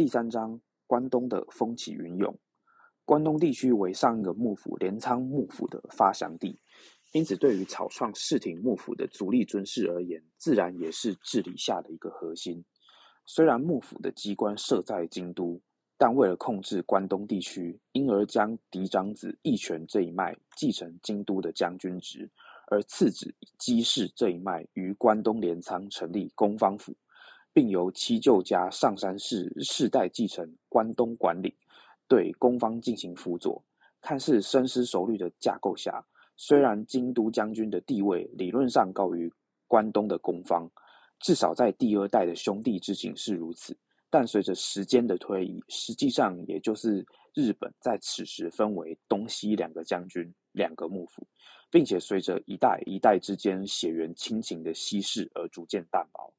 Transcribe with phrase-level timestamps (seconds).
[0.00, 2.34] 第三章，关东的风起云涌。
[3.04, 6.58] 关东地区为上一个幕府镰仓幕府的发祥地，
[7.12, 12.64] 因此对于草创室町幕府的足利尊氏而言，自然也是治理下的一个核心。
[13.26, 15.60] 虽然幕府的机关设在京都，
[15.98, 22.26] 但为了控制关东地区，因而将嫡长子义权这一脉继承京都的将军职，
[22.70, 26.96] 而次子姬氏这一脉于关东镰仓成立公方府。
[27.52, 31.56] 并由七舅家上山氏世代继承关东管理，
[32.08, 33.62] 对公方进行辅佐。
[34.00, 36.04] 看似深思熟虑的架构下，
[36.36, 39.30] 虽然京都将军的地位理论上高于
[39.66, 40.70] 关东的公方，
[41.18, 43.76] 至少在第二代的兄弟之情是如此。
[44.08, 51.24] 但随着时间的推移，实际上也就是日本在此时分为东西两个将军、两个幕府，
[51.70, 56.32] 并且随着一代一代之间血缘亲情的稀释而逐渐淡薄。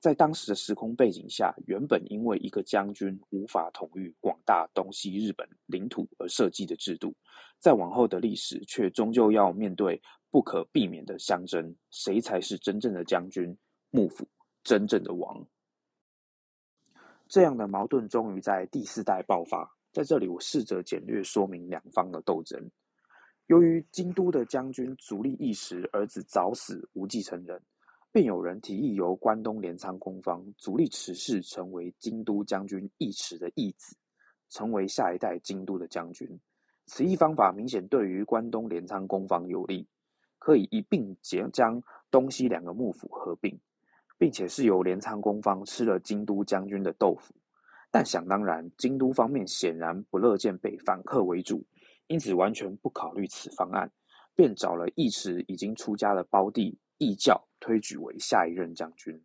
[0.00, 7.12] 在当时的时空背景下，原本因为一个将军无法统御广大东西日本领土而设计的制度，
[7.58, 13.56] 在往后的历史却终究要面对不可避免的相争：谁才是真正的将军？
[13.90, 14.28] 幕府
[14.62, 15.44] 真正的王？
[17.26, 19.74] 这样的矛盾终于在第四代爆发。
[19.90, 22.70] 在这里，我试着简略说明两方的斗争。
[23.46, 27.60] 由于京都的将军足利义时儿子早死，无继承人。
[28.18, 33.96] 便有人提议由关东镰仓公方足利持氏成为京都将军义持的义子，
[34.50, 36.28] 成为下一代京都的将军。
[36.86, 39.86] 此一方法明显对于关东镰仓公方有利，
[40.40, 41.80] 可以一并结将
[42.10, 43.56] 东西两个幕府合并，
[44.18, 47.32] 并且是由镰仓公方吃了京都将军的豆腐。
[47.88, 51.64] 但想当然，京都方面显然不乐见被反客为主，
[52.08, 53.88] 因此完全不考虑此方案，
[54.34, 57.47] 便找了义持已经出家的胞弟义教。
[57.60, 59.20] 推举为下一任将军，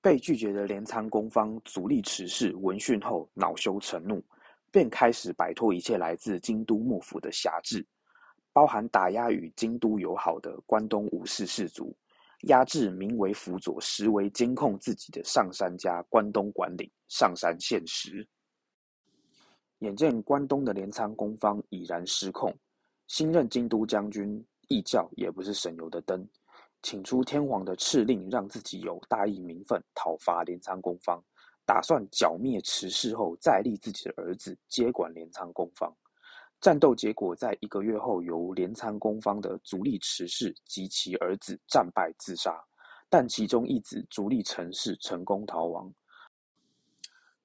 [0.00, 4.22] 被拒绝的镰仓公方足利持氏闻讯后恼羞成怒，
[4.70, 7.86] 便开始摆脱一切来自京都幕府的辖制，
[8.52, 11.94] 包含打压与京都友好的关东武士氏族，
[12.48, 18.26] 压制名为辅佐实为监控自己的上山家关东管理上山现实。
[19.80, 22.54] 眼见关东的镰仓公方已然失控，
[23.06, 26.26] 新任京都将军义教也不是省油的灯。
[26.82, 31.22] 请出天皇的敕令，让自己有大义名分，讨伐镰仓公方，
[31.66, 35.94] 打算剿灭池氏后，再立自己的儿子接管镰仓公方。
[36.58, 42.58] 战斗结果在一个月后，由镰仓公方的足利持氏及其儿子战败自杀，
[43.08, 45.92] 但其中一子足利成氏成功逃亡，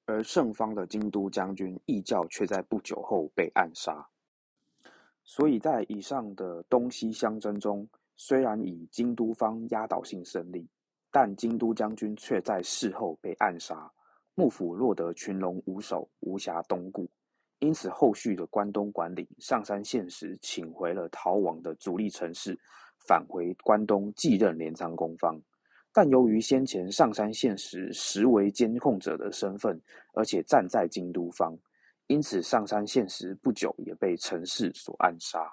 [0.06, 4.06] 而胜方的京都将军义教却在不久后被暗杀。
[5.24, 7.86] 所以在以上的东西相争中。
[8.16, 10.68] 虽然以京都方压倒性胜利，
[11.10, 13.90] 但京都将军却在事后被暗杀，
[14.34, 17.08] 幕府落得群龙无首，无暇东顾。
[17.58, 22.58] 因此，后续的关东管理上山县时，请回了逃亡的主力城市，
[23.06, 25.40] 返回关东继任镰仓公方。
[25.92, 29.80] 但由于先前上山县时实为监控者的身份，
[30.12, 31.56] 而且站在京都方，
[32.08, 35.50] 因此上山县时不久也被城市所暗杀。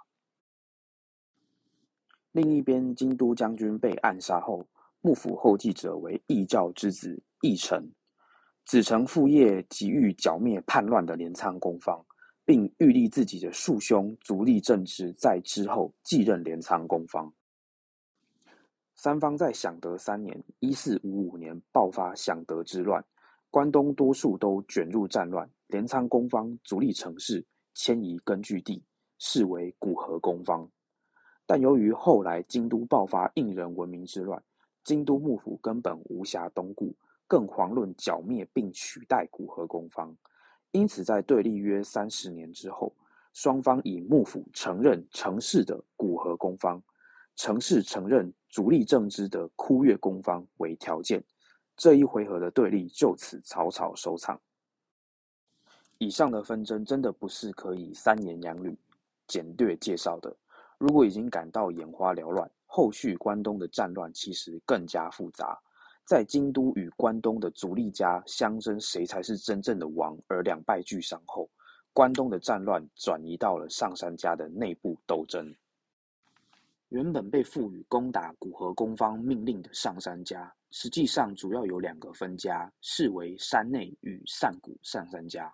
[2.34, 4.68] 另一边，京都将军被暗杀后，
[5.02, 7.88] 幕府后继者为义教之子义成。
[8.66, 12.04] 子承父业，急欲剿灭叛乱的镰仓公方，
[12.44, 17.32] 并欲立自己的庶兄足利政直在之后继任镰仓公方。
[18.96, 23.06] 三方在享德三年（一四五五年）爆发享德之乱，
[23.52, 25.48] 关东多数都卷入战乱。
[25.68, 27.46] 镰仓公方足利城氏
[27.76, 28.84] 迁移根据地，
[29.20, 30.68] 视为古河公方。
[31.46, 34.42] 但由于后来京都爆发应人文明之乱，
[34.84, 36.96] 京都幕府根本无暇东顾，
[37.28, 40.16] 更遑论剿灭并取代古河公方。
[40.72, 42.96] 因此，在对立约三十年之后，
[43.34, 46.81] 双方以幕府承认城市的古河公方，
[47.36, 51.24] 城市承认足利政治的枯月公方为条件，
[51.75, 54.40] 这一回合的对立就此草草收场。
[56.00, 58.78] 以上的纷争真的不是可以三言两语
[59.28, 60.36] 简略介绍的。
[60.83, 65.57] 如果已经感到眼花缭乱，后续关东的战乱其实更加复杂。
[66.03, 71.50] 在京都与关东的足利家相争谁才是真正的王，而两败俱伤后，
[71.94, 75.56] 关东的战乱转移到了上杉家的内部斗争。
[76.89, 85.50] 原本被赋予攻打古河公方命令的上杉家，实际上主要有两个分家，视为山内与上谷上杉家。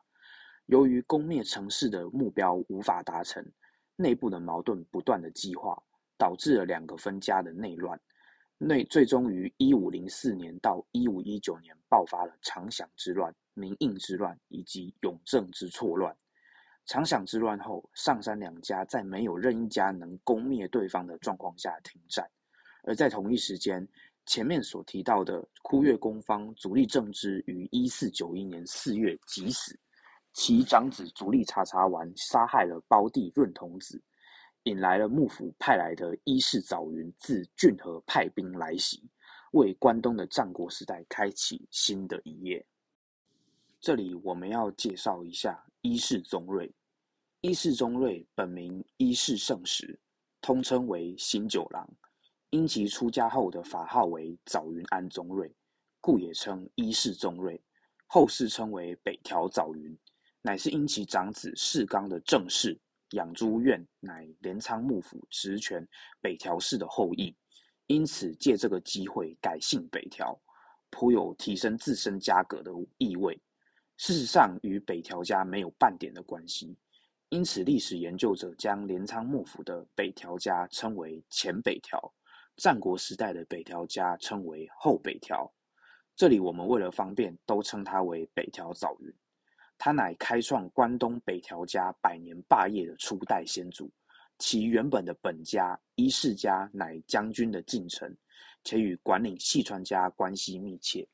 [0.65, 3.45] 由于攻灭城市的目标无法达成。
[4.00, 5.78] 内部的矛盾不断的激化，
[6.18, 8.00] 导致了两个分家的内乱。
[8.57, 16.16] 内最终于一五零四年到一五一九年爆发了长享之乱、明应之乱以及永正之错乱。
[16.86, 22.25] 长享之乱后，上山两家在没有任一家能攻灭对方的状况下停战，
[22.84, 23.86] 而在同一时间，
[24.25, 29.78] 前面所提到的枯月宫方主力政之于一四九一年四月即死，
[30.33, 34.01] 其长子足利茶茶丸杀害了胞弟润童子。
[34.63, 39.01] 引来了幕府派来的伊势早云自骏河派兵来袭，
[39.53, 42.63] 为关东的战国时代开启新的一页。
[43.79, 46.71] 这里我们要介绍一下伊势宗瑞。
[47.41, 49.97] 伊势宗瑞本名伊势圣实，
[50.41, 51.89] 通称为新九郎。
[52.49, 55.55] 因其出家后的法号为早云安宗瑞，
[56.01, 57.59] 故也称伊势宗瑞。
[58.07, 59.97] 后世称为北条早云，
[60.50, 62.75] 乃是因其长子世刚的正室。
[63.12, 65.88] 养猪院乃镰仓幕府职权
[66.22, 67.36] 北条氏的后裔，
[67.86, 70.36] 因此借这个机会改姓北条，
[70.90, 73.40] 颇有提升自身家格的意味。
[73.98, 76.75] 事实上，与北条家没有半点的关系。
[77.30, 82.12] 因此，历史研究者将镰仓幕府的北条家称为前北条，
[82.56, 85.48] 战国时代的北条家称为后北条。
[86.16, 89.13] 这里我们为了方便，都称他为北条早云。
[89.79, 93.89] 他乃开创关东北条家百年霸业的初代先祖，
[94.37, 98.13] 其原本的本家伊势家乃将军的近臣，
[98.65, 101.07] 且与管理细川家关系密切。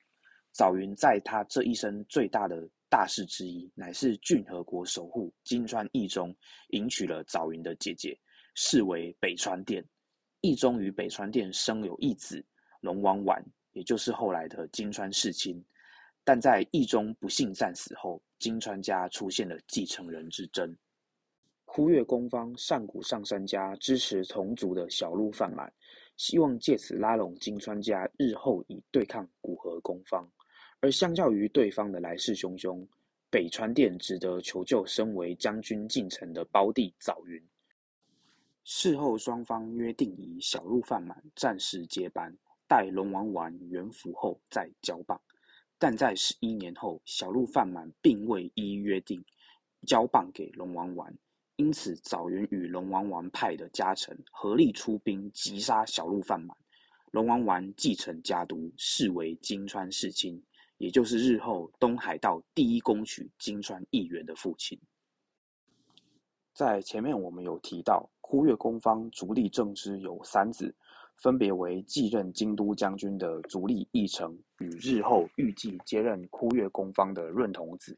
[0.52, 6.36] 早云在他这一生最大的大事之一，乃是骏河国守护金川义忠
[6.70, 8.18] 迎娶了早云的姐姐，
[8.56, 9.86] 视为北川殿。
[10.42, 12.44] 义忠与北川殿生有一子
[12.80, 15.64] 龙王丸，也就是后来的金川世亲。
[16.26, 20.76] 但在义中不幸战死后，金川家出现了继承人之争。
[21.66, 25.72] 枯月宫方上古上杉家支持同族的小路贩满，
[26.18, 30.28] 希望借此拉拢金川家日后以对抗古河宫方。
[30.80, 32.86] 而相较于对方的来势汹汹，
[33.30, 37.42] 北川殿只得求救身为将军进城的胞弟早云。
[38.64, 42.36] 事后双方约定以小路贩满暂时接班，
[42.68, 45.22] 待龙王丸元服后再交棒。
[45.86, 49.24] 但在十一年后，小鹿饭满并未依约定
[49.86, 51.16] 交棒给龙王丸，
[51.58, 56.58] 因此早云与龙王丸派的家臣合力出兵击杀小鹿饭满。
[57.12, 60.44] 龙王丸继承家督，视为金川世亲，
[60.78, 64.82] 也就是日后东海道第一攻取金川议员的父亲。
[66.52, 70.74] 在前面我们有提到，枯月宫方足利政之有三子。
[71.18, 77.98] 分别为继任京都将军的足利义成与日后预计接任枯月宫方的润童子，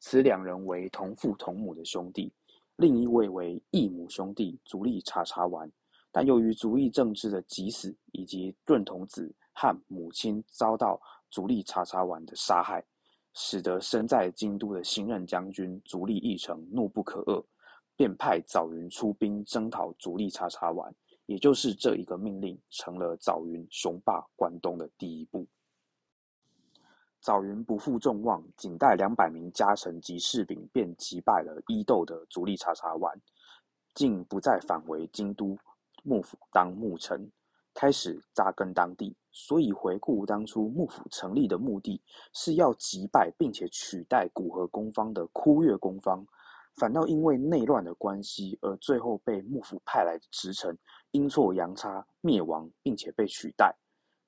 [0.00, 2.32] 此两人为同父同母的兄弟；
[2.76, 5.70] 另一位为异母兄弟足利茶茶丸，
[6.10, 11.00] 但由于足利政治的急死以及润童子和母亲遭到
[11.30, 12.84] 足利茶茶丸的杀害，
[13.34, 17.44] 使得身在京都的新任将军足利义成怒不可遏，
[17.94, 20.92] 便派早云出兵征讨足利茶茶丸。
[21.26, 25.46] 也就是这一个命令，成了早云雄霸关东的第一步。
[27.20, 33.18] 早云不负众望，仅带两百名家臣及士兵，便击败了伊豆的足利茶茶丸，
[33.94, 35.56] 竟不再返回京都
[36.02, 37.32] 幕府当幕臣，
[37.72, 39.16] 开始扎根当地。
[39.32, 42.00] 所以回顾当初幕府成立的目的，
[42.34, 46.24] 是要击败并且取代古河宫方的枯月宫方。
[46.76, 50.76] 反倒因为内乱的关系，而最后被幕府派来的职臣
[51.12, 53.76] 阴错阳差灭亡，并且被取代。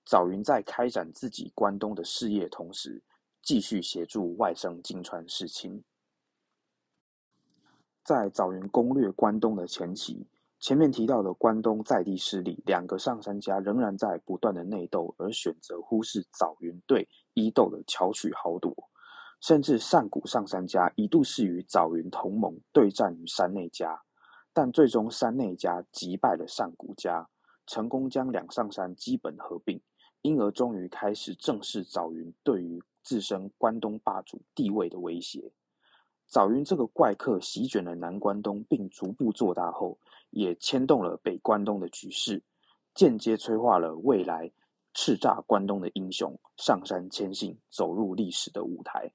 [0.05, 3.03] 早云在开展自己关东的事业同时，
[3.43, 5.83] 继续协助外甥金川世亲。
[8.05, 10.29] 在早云攻略关东的前期，
[10.61, 18.86] 前面提到的关东在地势力两个上杉家仍然在不断的内斗，而选择忽视早云对伊豆的巧取豪夺。
[19.47, 24.03] 甚至上古上三家一度是与早云同盟对战于山内家，
[24.53, 27.29] 但最终山内家击败了上古家，
[27.65, 29.81] 成功将两上山基本合并，
[30.23, 35.53] 因而终于开始正视早云对于自身关东霸主地位的威胁。
[36.27, 39.97] 早云这个怪客席卷了南关东，并逐步做大后，
[40.31, 42.43] 也牵动了北关东的局势，
[42.97, 44.51] 间接催化了未来
[44.93, 49.09] 叱咤关东的英雄上山谦信走入历史的舞台。